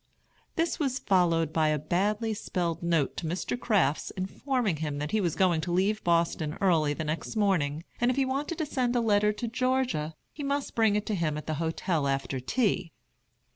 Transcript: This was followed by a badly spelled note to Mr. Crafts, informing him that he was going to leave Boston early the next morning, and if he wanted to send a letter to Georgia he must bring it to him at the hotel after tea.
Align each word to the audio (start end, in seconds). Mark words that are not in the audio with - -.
This 0.55 0.79
was 0.79 0.97
followed 0.97 1.53
by 1.53 1.67
a 1.67 1.77
badly 1.77 2.33
spelled 2.33 2.81
note 2.81 3.15
to 3.17 3.27
Mr. 3.27 3.55
Crafts, 3.55 4.09
informing 4.09 4.77
him 4.77 4.97
that 4.97 5.11
he 5.11 5.21
was 5.21 5.35
going 5.35 5.61
to 5.61 5.71
leave 5.71 6.03
Boston 6.03 6.57
early 6.59 6.95
the 6.95 7.03
next 7.03 7.35
morning, 7.35 7.83
and 7.99 8.09
if 8.09 8.17
he 8.17 8.25
wanted 8.25 8.57
to 8.57 8.65
send 8.65 8.95
a 8.95 8.99
letter 8.99 9.31
to 9.33 9.47
Georgia 9.47 10.15
he 10.33 10.41
must 10.41 10.73
bring 10.73 10.95
it 10.95 11.05
to 11.05 11.13
him 11.13 11.37
at 11.37 11.45
the 11.45 11.53
hotel 11.61 12.07
after 12.07 12.39
tea. 12.39 12.91